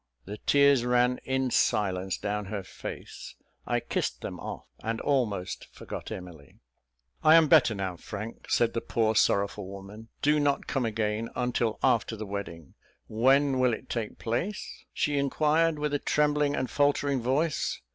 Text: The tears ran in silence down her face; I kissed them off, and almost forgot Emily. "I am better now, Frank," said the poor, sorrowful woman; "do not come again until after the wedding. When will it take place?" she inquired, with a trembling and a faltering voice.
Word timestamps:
The 0.25 0.39
tears 0.47 0.83
ran 0.83 1.19
in 1.25 1.51
silence 1.51 2.17
down 2.17 2.45
her 2.45 2.63
face; 2.63 3.35
I 3.67 3.79
kissed 3.79 4.21
them 4.21 4.39
off, 4.39 4.65
and 4.83 4.99
almost 4.99 5.67
forgot 5.71 6.11
Emily. 6.11 6.57
"I 7.23 7.35
am 7.35 7.47
better 7.47 7.75
now, 7.75 7.97
Frank," 7.97 8.49
said 8.49 8.73
the 8.73 8.81
poor, 8.81 9.13
sorrowful 9.15 9.67
woman; 9.67 10.07
"do 10.23 10.39
not 10.39 10.65
come 10.65 10.87
again 10.87 11.29
until 11.35 11.77
after 11.83 12.15
the 12.15 12.25
wedding. 12.25 12.73
When 13.07 13.59
will 13.59 13.75
it 13.75 13.89
take 13.91 14.17
place?" 14.17 14.85
she 14.91 15.19
inquired, 15.19 15.77
with 15.77 15.93
a 15.93 15.99
trembling 15.99 16.55
and 16.55 16.67
a 16.67 16.71
faltering 16.71 17.21
voice. 17.21 17.79